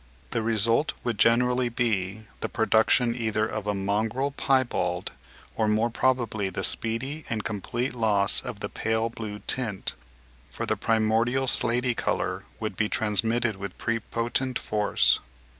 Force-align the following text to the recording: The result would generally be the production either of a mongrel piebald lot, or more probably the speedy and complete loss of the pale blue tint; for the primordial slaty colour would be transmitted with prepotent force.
The 0.31 0.41
result 0.41 0.93
would 1.03 1.19
generally 1.19 1.69
be 1.69 2.25
the 2.39 2.49
production 2.49 3.15
either 3.15 3.45
of 3.45 3.67
a 3.67 3.75
mongrel 3.75 4.31
piebald 4.31 5.11
lot, 5.11 5.17
or 5.55 5.67
more 5.67 5.91
probably 5.91 6.49
the 6.49 6.63
speedy 6.63 7.23
and 7.29 7.43
complete 7.43 7.93
loss 7.93 8.41
of 8.43 8.61
the 8.61 8.69
pale 8.69 9.09
blue 9.11 9.43
tint; 9.45 9.93
for 10.49 10.65
the 10.65 10.75
primordial 10.75 11.45
slaty 11.45 11.93
colour 11.95 12.45
would 12.59 12.75
be 12.75 12.89
transmitted 12.89 13.57
with 13.57 13.77
prepotent 13.77 14.57
force. 14.57 15.19